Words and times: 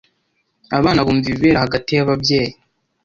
Abana 0.77 0.99
bumva 1.05 1.27
ibibera 1.29 1.63
hagati 1.65 1.89
y'ababyeyi. 1.93 2.53